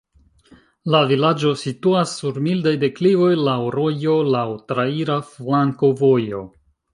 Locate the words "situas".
1.63-2.13